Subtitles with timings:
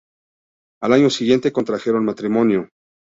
[0.81, 2.69] Al año siguiente contrajeron matrimonio.